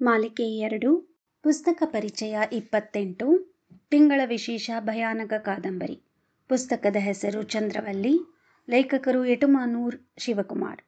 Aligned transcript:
ಮಾಲಿಕೆ 0.00 0.42
ಎರಡು, 0.42 1.18
ಪುಸ್ತಕ 1.42 1.82
ಪರಿಚಯ 1.86 2.38
ಇಪ್ಪತ್ತೆಂಟು, 2.52 3.56
ತಿಂಗಳ 3.90 4.20
ವಿಶೇಷ 4.26 4.70
ಭಯಾನಕ 4.80 5.32
ಕಾದಂಬರಿ. 5.32 6.02
ಪುಸ್ತಕದ 6.48 6.96
ಹೆಸರು 6.96 7.42
ಚಂದ್ರವಲ್ಲಿ, 7.42 8.18
ಲೇಖಕರು 8.70 9.24
ಎಟುಮಾನೂರ್ 9.24 9.96
ಶಿವಕುಮಾರ್. 10.18 10.80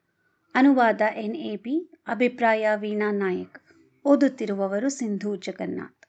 ಅನುವಾದ 0.54 1.00
ಎನ್ 1.16 1.36
ಎ 1.36 1.56
ಪಿ 1.56 1.90
ಅಭಿಪ್ರಾಯ 2.06 2.68
ವೀಣಾ 2.76 3.10
ನಾಯಕ್. 3.10 3.58
ಓದುತ್ತಿರುವವರು 4.04 4.88
ಸಿಂಧು 4.88 5.36
ಜಗನ್ನಾಥ್. 5.36 6.06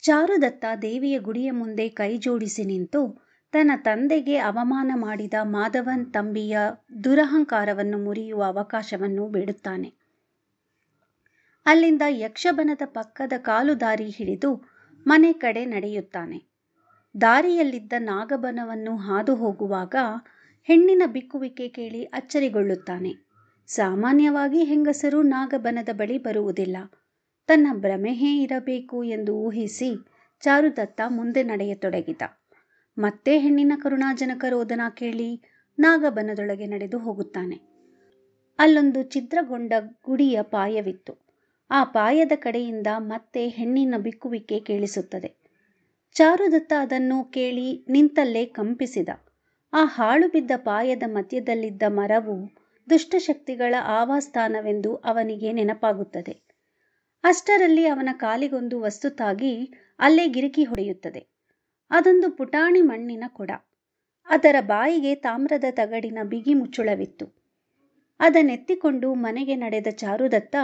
ಚಾರುದತ್ತ 0.00 0.64
ದೇವಿಯ 0.82 1.18
ಗುಡಿಯ 1.18 1.50
ಮುಂದೆ 1.50 1.88
ಕೈ 1.88 2.18
ಜೋಡಿಸಿ 2.18 2.64
ನಿಂತು, 2.64 3.26
ತನ್ನ 3.52 3.70
ತಂದೆಗೆ 3.76 4.36
ಅವಮಾನ 4.36 4.92
ಮಾಡಿದ 4.94 5.34
ಮಾಧವನ್ 5.42 6.12
ತಂಬಿಯ 6.12 6.58
ದುರಹಂಕಾರವನ್ನು 7.04 7.98
ಮುರಿಯುವ 7.98 8.44
ಅವಕಾಶವನ್ನು 8.44 9.28
ಬೇಡುತ್ತಾನೆ. 9.28 9.99
ಅಲ್ಲಿಂದ 11.66 12.02
ಯಕ್ಷಬನದ 12.08 12.82
ಪಕ್ಕದ 12.84 13.32
ಕಾಲು 13.38 13.80
ದಾರಿ 13.80 14.10
ಹಿಡಿದು 14.10 14.56
ಮನೆ 15.06 15.32
ಕಡೆ 15.32 15.64
ನಡೆಯುತ್ತಾನೆ. 15.64 16.50
ದಾರಿಯಲ್ಲಿದ್ದ 17.20 17.92
ನಾಗಬನವನ್ನು 17.98 18.96
ಹಾದು 18.96 19.34
ಹೋಗುವಾಗ 19.34 19.94
ಹೆಣ್ಣಿನ 20.62 21.02
ಬಿಕ್ಕುವಿಕೆ 21.06 21.68
ಕೇಳಿ 21.68 22.04
ಅಚ್ಚರಿಗೊಳ್ಳುತ್ತಾನೆ. 22.04 23.12
ಸಾಮಾನ್ಯವಾಗಿ 23.68 24.64
ಹೆಂಗಸರು 24.64 25.22
ನಾಗಬನದ 25.22 25.88
ಬಳಿ 25.92 26.18
ಬರುವುದಿಲ್ಲ. 26.18 26.76
ತನ್ನ 27.46 27.66
ಭ್ರಮೆಹೇ 27.72 28.42
ಇರಬೇಕು 28.42 29.04
ಎಂದು 29.04 29.34
ಊಹಿಸಿ 29.36 29.90
ಚಾರುದತ್ತ 30.40 31.00
ಮುಂದೆ 31.08 31.42
ನಡೆಯತೊಡಗಿದ. 31.42 32.22
ಮತ್ತೆ 32.98 33.38
ಹೆಣ್ಣಿನ 33.38 33.72
ಕರುಣಾಜನಕ 33.82 34.44
ರೋದನ 34.48 34.80
ಕೇಳಿ 34.94 35.44
ನಾಗಬನದೊಳಗೆ 35.78 36.66
ನಡೆದು 36.66 36.98
ಹೋಗುತ್ತಾನೆ. 36.98 37.56
ಅಲ್ಲೊಂದು 38.58 39.02
ಛಿದ್ರಗೊಂಡ 39.02 39.72
ಗುಡಿಯ 40.06 40.42
ಪಾಯವಿತ್ತು. 40.42 41.29
ಆ 41.70 41.84
ಪಾಯದ 41.84 42.32
ಕಡೆಯಿಂದ 42.36 42.86
ಮತ್ತೆ 42.98 43.48
ಹೆಣ್ಣಿನ 43.48 43.94
ಬಿಕ್ಕುವಿಕೆ 43.98 44.60
ಕೇಳಿಸುತ್ತದೆ. 44.60 45.34
ಚಾರುದತ್ತ 46.12 46.72
ಅದನ್ನು 46.78 47.24
ಕೇಳಿ 47.24 47.86
ನಿಂತಲ್ಲೇ 47.88 48.46
ಕಂಪಿಸಿದ. 48.46 49.08
ಆ 49.72 49.84
ಹಾಳು 49.84 50.28
ಬಿದ್ದ 50.28 50.50
ಪಾಯದ 50.56 51.02
ಮಧ್ಯದಲ್ಲಿದ್ದ 51.06 51.82
ಮರವು 51.88 52.50
ದುಷ್ಟಶಕ್ತಿಗಳ 52.90 53.74
ಆವಾಸ್ಥಾನವೆಂದು 53.86 54.96
ಅವನಿಗೆ 54.96 55.52
ನೆನಪಾಗುತ್ತದೆ. 55.52 56.42
ಅಷ್ಟರಲ್ಲಿ 57.24 57.86
ಅವನ 57.86 58.08
ಕಾಲಿಗೊಂದು 58.12 58.80
ವಸ್ತು 58.80 59.10
ತಾಗಿ 59.10 59.70
ಅಲ್ಲೇ 59.98 60.28
ಗಿರಿಕಿ 60.28 60.64
ಹೊಡೆಯುತ್ತದೆ. 60.64 61.26
ಅದೊಂದು 61.90 62.30
ಪುಟಾಣಿ 62.30 62.80
ಮಣ್ಣಿನ 62.80 63.24
ಕೊಡ. 63.28 63.50
ಅದರ 64.28 64.56
ಬಾಯಿಗೆ 64.60 65.14
ತಾಮ್ರದ 65.14 65.64
ತಗಡಿನ 65.70 66.18
ಬಿಗಿ 66.24 66.54
ಮುಚ್ಚುಳವಿತ್ತು. 66.54 67.26
ಅದನ್ನೆತ್ತಿಕೊಂಡು 68.20 69.14
ಮನೆಗೆ 69.14 69.56
ನಡೆದ 69.56 69.86
ಚಾರುದತ್ತ 69.90 70.56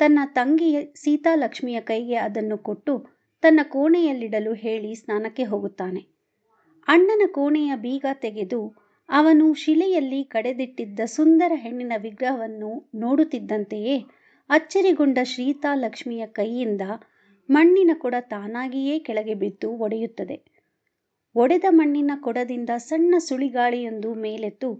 ತನ್ನ 0.00 0.18
ತಂಗಿ 0.32 0.70
ಸೀತಾಲಕ್ಷ್ಮಿಯ 0.94 1.80
ಕೈಗೆ 1.80 2.14
ಅದನ್ನು 2.16 2.58
ಕೊಟ್ಟು 2.58 2.94
ತನ್ನ 3.42 3.60
ಕೋಣೆಯಲ್ಲಿಡಲು 3.64 4.52
ಹೇಳಿ 4.54 4.94
ಸ್ನಾನಕ್ಕೆ 4.94 5.44
ಹೋಗುತ್ತಾನೆ. 5.44 6.02
ಅಣ್ಣನ 6.88 7.22
ಕೋಣೆಯ 7.32 7.72
ಬೀಗ 7.76 8.06
ತೆಗೆದು 8.14 8.60
ಅವನು 9.08 9.54
ಶಿಲೆಯಲ್ಲಿ 9.54 10.24
ಕಡೆದಿಟ್ಟಿದ್ದ 10.24 11.00
ಸುಂದರ 11.06 11.52
ಹೆಣ್ಣಿನ 11.54 11.92
ವಿಗ್ರಹವನ್ನು 11.96 12.90
ನೋಡುತ್ತಿದ್ದಂತೆಯೇ 12.94 13.96
ಅಚ್ಚರಿಗೊಂಡ 14.50 15.18
ಸೀತಾಲಕ್ಷ್ಮಿಯ 15.24 16.26
ಕೈಯಿಂದ 16.26 16.80
ಮಣ್ಣಿನ 17.48 17.90
ಕೊಡ 17.94 18.14
ತಾನಾಗಿಯೇ 18.20 18.98
ಕೆಳಗೆ 18.98 19.34
ಬಿದ್ದು 19.34 19.70
ಒಡೆಯುತ್ತದೆ. 19.76 20.36
ಒಡೆದ 21.36 21.64
ಮಣ್ಣಿನ 21.70 22.10
ಕೊಡದಿಂದ 22.16 22.70
ಸಣ್ಣ 22.76 23.14
ಸುಳಿಗಾಳಿಯೊಂದು 23.18 24.14
ಮೇಲೆತ್ತು 24.14 24.70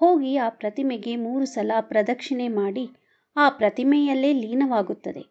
ಹೋಗಿ 0.00 0.36
ಆ 0.36 0.48
ಪ್ರತಿಮೆಗೆ 0.48 1.16
ಮೂರು 1.16 1.44
ಸಲ 1.44 1.72
ಪ್ರದಕ್ಷಿಣೆ 1.80 2.48
ಮಾಡಿ 2.48 2.84
ಆ 3.36 3.48
ಪ್ರತಿಮೆಯಲ್ಲೇ 3.48 4.32
ಲೀನವಾಗುತ್ತದೆ. 4.32 5.22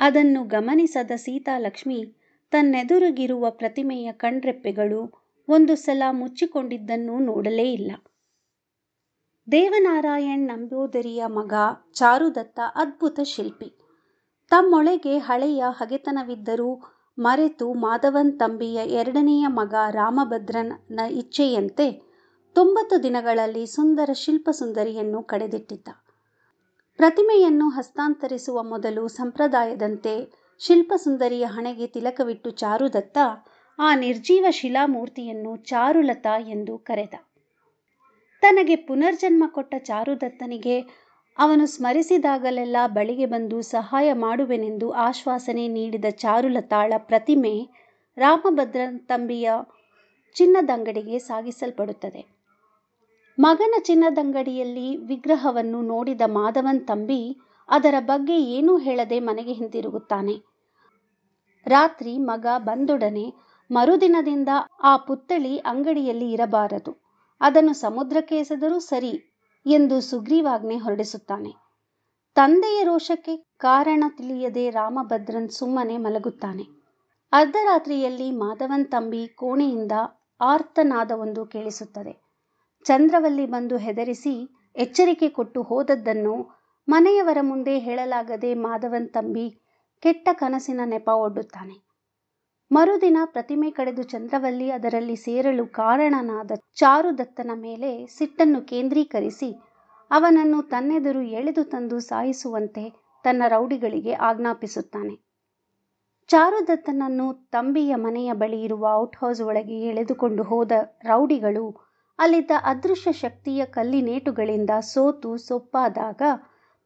ಅದನ್ನು 0.00 0.44
ಗಮನಿಸದ 0.44 1.10
ಸೀತಾಲಕ್ಷ್ಮಿ 1.16 2.04
ತನ್ನೆದುರಿಗಿರುವ 2.50 3.50
ಪ್ರತಿಮೆಯ 3.50 4.12
ಕಣ್ರೆಪ್ಪೆಗಳು 4.12 5.24
ಒಂದು 5.48 5.76
ಸಲ 5.76 6.02
ಮುಚ್ಚಿಕೊಂಡಿದ್ದನ್ನು 6.10 7.18
ನೋಡಲೇ 7.18 7.72
ಇಲ್ಲ. 7.72 7.92
ದೇವನಾರಾಯಣ್ 9.52 10.46
ನಂಬೂದರಿಯ 10.46 11.26
ಮಗ 11.26 11.52
ಚಾರುದತ್ತ 11.92 12.60
ಅದ್ಭುತ 12.74 13.20
ಶಿಲ್ಪಿ. 13.24 13.68
ತಮ್ಮೊಳಗೆ 14.50 15.18
ಹಳೆಯ 15.18 15.64
ಹಗೆತನವಿದ್ದರೂ 15.70 16.82
ಮರೆತು 17.18 17.72
ಮಾಧವನ್ 17.72 18.38
ತಂಬಿಯ 18.38 18.76
ಎರಡನೆಯ 18.76 19.46
ಮಗ 19.46 19.74
ರಾಮಭದ್ರನ 19.90 21.00
ಇಚ್ಛೆಯಂತೆ 21.10 21.92
ತೊಂಬತ್ತು 22.54 23.02
ದಿನಗಳಲ್ಲಿ 23.02 23.66
ಸುಂದರ 23.66 24.10
ಶಿಲ್ಪಸುಂದರಿಯನ್ನು 24.12 25.22
ಕಡೆದಿಟ್ಟಿದ್ದ. 25.22 26.03
ಪ್ರತಿಮೆಯನ್ನು 26.98 27.68
ಹಸ್ತಾಂತರಿಸುವ 27.68 28.62
ಮೊದಲು 28.62 29.08
ಸಂಪ್ರದಾಯದಂತೆ 29.08 30.32
ಶಿಲ್ಪಸುಂದರಿಯ 30.58 31.44
ಹಣೆಗೆ 31.44 31.86
ತಿಲಕವಿಟ್ಟು 31.86 32.50
ಚಾರುದತ್ತ 32.50 33.18
ಆ 33.78 33.94
ನಿರ್ಜೀವ 33.94 34.44
ಶಿಲಾಮೂರ್ತಿಯನ್ನು 34.50 35.56
ಚಾರುಲತಾ 35.56 36.38
ಎಂದು 36.38 36.78
ಕರೆದ. 36.78 37.14
ತನಗೆ 38.42 38.76
ಪುನರ್ಜನ್ಮ 38.76 39.44
ಕೊಟ್ಟ 39.46 39.74
ಚಾರುದತ್ತನಿಗೆ 39.78 40.80
ಅವನು 41.38 41.66
ಸ್ಮರಿಸಿದಾಗಲೆಲ್ಲ 41.66 42.76
ಬಳಿಗೆ 42.86 43.26
ಬಂದು 43.26 43.62
ಸಹಾಯ 43.62 44.12
ಮಾಡುವೆನೆಂದು 44.12 44.90
ಆಶ್ವಾಸನೆ 44.90 45.68
ನೀಡಿದ 45.68 46.04
ಚಾರುಲತಾಳ 46.10 46.92
ಪ್ರತಿಮೆ 46.98 47.68
ರಾಮಭದ್ರ 48.16 48.80
ತಂಬಿಯ 49.06 49.50
ಚಿನ್ನದಂಗಡಿಗೆ 50.34 51.18
ಸಾಗಿಸಲ್ಪಡುತ್ತದೆ. 51.18 52.33
ಮಗನ 53.38 53.74
ಚಿನ್ನದಂಗಡಿಯಲ್ಲಿ 53.78 54.96
ವಿಗ್ರಹವನ್ನು 54.96 55.82
ನೋಡಿದ 55.82 56.20
ಮಾಧವನ್ 56.26 56.86
ತಂಬಿ 56.86 57.36
ಅದರ 57.68 57.94
ಬಗ್ಗೆ 58.00 58.36
ಏನೂ 58.40 58.78
ಹೇಳದೆ 58.78 59.20
ಮನೆಗೆ 59.20 59.52
ಹಿಂದಿರುಗುತ್ತಾನೆ. 59.52 60.34
ರಾತ್ರಿ 61.66 62.18
ಮಗ 62.18 62.46
ಬಂದೊಡನೆ 62.58 63.34
ಮರುದಿನದಿಂದ 63.70 64.48
ಆ 64.82 64.96
ಪುತ್ಥಳಿ 64.96 65.58
ಅಂಗಡಿಯಲ್ಲಿ 65.58 66.30
ಇರಬಾರದು. 66.30 66.92
ಅದನ್ನು 67.40 67.72
ಸಮುದ್ರಕ್ಕೆ 67.72 68.36
ಎಸೆದರೂ 68.36 68.78
ಸರಿ 68.78 69.12
ಎಂದು 69.66 70.00
ಸುಗ್ರೀವಾಜ್ಞೆ 70.00 70.76
ಹೊರಡಿಸುತ್ತಾನೆ. 70.76 71.52
ತಂದೆಯ 72.36 72.82
ರೋಷಕ್ಕೆ 72.84 73.36
ಕಾರಣ 73.36 74.04
ತಿಳಿಯದೆ 74.18 74.70
ರಾಮಭದ್ರನ್ 74.70 75.50
ಸುಮ್ಮನೆ 75.50 75.96
ಮಲಗುತ್ತಾನೆ. 75.96 76.64
ಅರ್ಧರಾತ್ರಿಯಲ್ಲಿ 77.32 78.30
ಮಾಧವನ್ 78.30 78.86
ತಂಬಿ 78.86 79.26
ಕೋಣೆಯಿಂದ 79.26 79.92
ಆರ್ತನಾದವೊಂದು 80.40 81.46
ಕೇಳಿಸುತ್ತದೆ. 81.46 82.23
ಚಂದ್ರವಲ್ಲಿ 82.84 83.46
ಬಂದು 83.46 83.76
ಹೆದರಿಸಿ 83.76 84.34
ಎಚ್ಚರಿಕೆ 84.76 85.28
ಕೊಟ್ಟು 85.28 85.62
ಹೋದದ್ದನ್ನು 85.62 86.34
ಮನೆಯವರ 86.88 87.38
ಮುಂದೆ 87.40 87.78
ಹೇಳಲಾಗದೆ 87.78 88.54
ಮಾಧವನ್ 88.54 89.08
ತಂಬಿ 89.08 89.46
ಕೆಟ್ಟ 90.02 90.28
ಕನಸಿನ 90.32 90.80
ನೆಪ 90.84 91.08
ಒಡ್ಡುತ್ತಾನೆ. 91.08 91.76
ಮರುದಿನ 92.70 93.18
ಪ್ರತಿಮೆ 93.24 93.70
ಕಡೆದು 93.70 94.02
ಚಂದ್ರವಲ್ಲಿ 94.02 94.70
ಅದರಲ್ಲಿ 94.70 95.16
ಸೇರಲು 95.16 95.66
ಕಾರಣನಾದ 95.66 96.50
ಚಾರುದತ್ತನ 96.74 97.50
ಮೇಲೆ 97.54 98.06
ಸಿಟ್ಟನ್ನು 98.06 98.60
ಕೇಂದ್ರೀಕರಿಸಿ 98.66 99.50
ಅವನನ್ನು 100.10 100.62
ತನ್ನೆದುರು 100.62 101.22
ಎಳೆದು 101.22 101.64
ತಂದು 101.64 101.98
ಸಾಯಿಸುವಂತೆ 102.00 102.84
ತನ್ನ 103.24 103.42
ರೌಡಿಗಳಿಗೆ 103.48 104.12
ಆಜ್ಞಾಪಿಸುತ್ತಾನೆ. 104.12 105.14
ಚಾರುದತ್ತನನ್ನು 106.30 107.26
ತಂಬಿಯ 107.50 107.94
ಮನೆಯ 107.96 108.32
ಬಳಿ 108.32 108.62
ಇರುವ 108.62 108.84
ಔಟ್ಹೌಸ್ 108.94 109.40
ಒಳಗೆ 109.40 109.78
ಎಳೆದುಕೊಂಡು 109.80 110.42
ಹೋದ 110.42 110.72
ರೌಡಿಗಳು 111.04 111.64
ಅಲ್ಲಿದ್ದ 112.18 112.50
ಅದೃಶ್ಯ 112.62 113.12
ಶಕ್ತಿಯ 113.12 113.64
ಕಲ್ಲಿನೇಟುಗಳಿಂದ 113.64 114.70
ಸೋತು 114.80 115.36
ಸೊಪ್ಪಾದಾಗ 115.36 116.22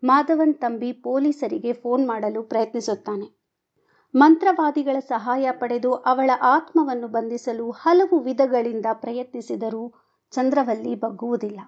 ಮಾಧವನ್ 0.03 0.55
ತಂಬಿ 0.55 0.93
ಪೊಲೀಸರಿಗೆ 0.93 1.73
ಫೋನ್ 1.73 2.07
ಮಾಡಲು 2.07 2.43
ಪ್ರಯತ್ನಿಸುತ್ತಾನೆ. 2.43 3.27
ಮಂತ್ರವಾದಿಗಳ 4.15 4.97
ಸಹಾಯ 5.09 5.49
ಪಡೆದು 5.53 5.95
ಅವಳ 5.95 6.31
ಆತ್ಮವನ್ನು 6.41 7.09
ಬಂಧಿಸಲು 7.09 7.71
ಹಲವು 7.71 8.19
ವಿಧಗಳಿಂದ 8.19 8.87
ಪ್ರಯತ್ನಿಸಿದರೂ 8.93 9.95
ಚಂದ್ರವಲ್ಲಿ 10.31 10.95
ಬಗ್ಗುವುದಿಲ್ಲ. 10.95 11.61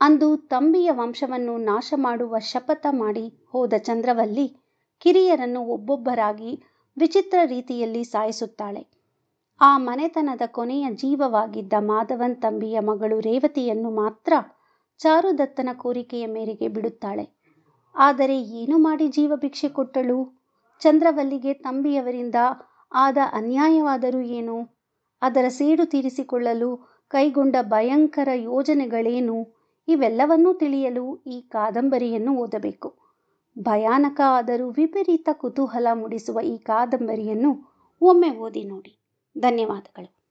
ಅಂದು 0.00 0.36
ತಂಬಿಯ 0.36 0.90
ವಂಶವನ್ನು 0.90 1.58
ನಾಶ 1.58 1.94
ಮಾಡುವ 1.96 2.38
ಶಪಥ 2.38 2.86
ಮಾಡಿ 2.90 3.42
ಹೋದ 3.46 3.74
ಚಂದ್ರವಲ್ಲಿ 3.78 4.46
ಕಿರಿಯರನ್ನು 5.00 5.60
ಒಬ್ಬೊಬ್ಬರಾಗಿ 5.60 6.62
ವಿಚಿತ್ರ 6.96 7.38
ರೀತಿಯಲ್ಲಿ 7.44 8.04
ಸಾಯಿಸುತ್ತಾಳೆ. 8.04 9.01
ಆ 9.60 9.78
ಮನೆತನದ 9.78 10.42
ಕೊನೆಯ 10.46 10.86
ಜೀವವಾಗಿದ್ದ 10.90 11.72
ಮಾಧವನ್ 11.78 12.36
ತಂಬಿಯ 12.36 12.80
ಮಗಳು 12.80 13.20
ರೇವತಿಯನ್ನು 13.20 13.90
ಮಾತ್ರ 13.90 14.32
ಚಾರುದತ್ತನ 14.98 15.68
ಕೋರಿಕೆಯ 15.72 16.26
ಮೇರೆಗೆ 16.26 16.68
ಬಿಡುತ್ತಾಳೆ. 16.68 17.24
ಆದರೆ 17.94 18.42
ಏನು 18.42 18.78
ಮಾಡಿ 18.78 19.08
ಜೀವ 19.08 19.36
ಭಿಕ್ಷೆ 19.36 19.68
ಕೊಟ್ಟಳು? 19.68 20.18
ಚಂದ್ರವಲ್ಲಿಗೆ 20.80 21.54
ತಂಬಿಯವರಿಂದ 21.54 22.34
ಆದ 22.92 23.18
ಅನ್ಯಾಯವಾದರೂ 23.32 24.20
ಏನು? 24.20 24.56
ಅದರ 25.22 25.44
ಸೇಡು 25.48 25.84
ತೀರಿಸಿಕೊಳ್ಳಲು 25.84 26.70
ಕೈಗೊಂಡ 27.10 27.56
ಭಯಂಕರ 27.62 28.28
ಯೋಜನೆಗಳೇನು? 28.34 29.36
ಇವೆಲ್ಲವನ್ನೂ 29.88 30.54
ತಿಳಿಯಲು 30.54 31.22
ಈ 31.26 31.40
ಕಾದಂಬರಿಯನ್ನು 31.40 32.34
ಓದಬೇಕು. 32.36 32.90
ಭಯಾನಕ 33.58 34.20
ಆದರೂ 34.26 34.70
ವಿಪರೀತ 34.70 35.28
ಕುತೂಹಲ 35.32 35.86
ಮೂಡಿಸುವ 35.92 36.40
ಈ 36.40 36.58
ಕಾದಂಬರಿಯನ್ನು 36.58 37.52
ಒಮ್ಮೆ 38.02 38.30
ಓದಿ 38.38 38.64
ನೋಡಿ. 38.64 39.01
ಧನ್ಯವಾದಗಳು. 39.36 40.21